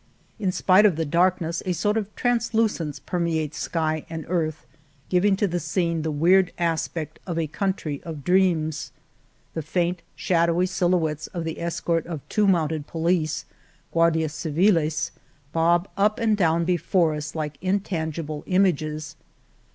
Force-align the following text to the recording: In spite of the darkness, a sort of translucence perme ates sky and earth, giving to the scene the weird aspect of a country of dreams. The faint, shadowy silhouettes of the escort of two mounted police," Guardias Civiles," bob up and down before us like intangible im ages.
In 0.39 0.51
spite 0.51 0.87
of 0.87 0.95
the 0.95 1.05
darkness, 1.05 1.61
a 1.63 1.73
sort 1.73 1.95
of 1.95 2.15
translucence 2.15 2.99
perme 2.99 3.35
ates 3.35 3.59
sky 3.59 4.03
and 4.09 4.25
earth, 4.29 4.65
giving 5.09 5.35
to 5.35 5.45
the 5.47 5.59
scene 5.59 6.01
the 6.01 6.09
weird 6.09 6.51
aspect 6.57 7.19
of 7.27 7.37
a 7.37 7.45
country 7.45 8.01
of 8.01 8.23
dreams. 8.23 8.91
The 9.53 9.61
faint, 9.61 10.01
shadowy 10.15 10.65
silhouettes 10.65 11.27
of 11.27 11.43
the 11.43 11.61
escort 11.61 12.07
of 12.07 12.27
two 12.29 12.47
mounted 12.47 12.87
police," 12.87 13.45
Guardias 13.93 14.33
Civiles," 14.33 15.11
bob 15.53 15.87
up 15.95 16.17
and 16.19 16.35
down 16.35 16.65
before 16.65 17.13
us 17.13 17.35
like 17.35 17.59
intangible 17.61 18.43
im 18.47 18.65
ages. 18.65 19.15